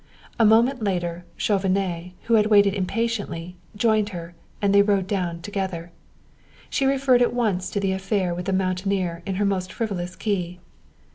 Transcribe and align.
A 0.39 0.45
moment 0.45 0.81
later 0.83 1.25
Chauvenet, 1.37 2.13
who 2.23 2.33
had 2.33 2.47
waited 2.47 2.73
impatiently, 2.73 3.55
joined 3.75 4.09
her, 4.09 4.33
and 4.59 4.73
they 4.73 4.81
rode 4.81 5.05
down 5.05 5.41
together. 5.41 5.91
She 6.71 6.87
referred 6.87 7.21
at 7.21 7.35
once 7.35 7.69
to 7.69 7.79
the 7.79 7.91
affair 7.91 8.33
with 8.33 8.45
the 8.45 8.51
mountaineer 8.51 9.21
in 9.27 9.35
her 9.35 9.45
most 9.45 9.71
frivolous 9.71 10.15
key. 10.15 10.59